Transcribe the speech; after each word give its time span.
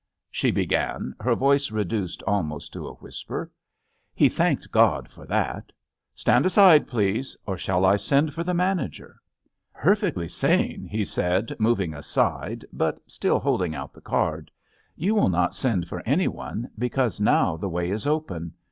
she 0.31 0.49
began, 0.49 1.13
her 1.19 1.35
voice 1.35 1.69
reduced 1.69 2.23
almost 2.23 2.73
to 2.73 2.87
a 2.87 2.93
whisper— 2.95 3.51
^he 4.19 4.31
thanked 4.33 4.63
^ 4.63 4.63
JUST 4.63 4.63
SWEETHEARTS 4.63 4.67
^ 4.67 4.71
God 4.71 5.09
for 5.09 5.25
that. 5.27 5.71
"Stand 6.15 6.43
aside, 6.47 6.87
please, 6.87 7.37
or 7.45 7.55
shall 7.55 7.85
I 7.85 7.97
send 7.97 8.33
for 8.33 8.43
the 8.43 8.55
manager?" 8.55 9.21
"Perfectly 9.75 10.27
sane," 10.27 10.87
he 10.89 11.05
said, 11.05 11.55
moving 11.59 11.93
aside, 11.93 12.65
but 12.73 12.99
still 13.05 13.37
holding 13.37 13.75
out 13.75 13.93
the 13.93 14.01
card. 14.01 14.49
"You 14.95 15.13
will 15.13 15.29
not 15.29 15.53
send 15.53 15.87
for 15.87 16.01
anyone, 16.03 16.71
because 16.79 17.21
now 17.21 17.55
the 17.55 17.69
way 17.69 17.91
is 17.91 18.07
open. 18.07 18.55